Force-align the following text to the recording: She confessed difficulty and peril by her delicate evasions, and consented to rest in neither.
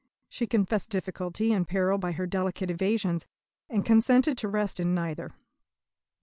She 0.27 0.47
confessed 0.47 0.89
difficulty 0.89 1.53
and 1.53 1.67
peril 1.67 1.99
by 1.99 2.13
her 2.13 2.25
delicate 2.25 2.71
evasions, 2.71 3.27
and 3.69 3.85
consented 3.85 4.35
to 4.39 4.47
rest 4.47 4.79
in 4.79 4.95
neither. 4.95 5.29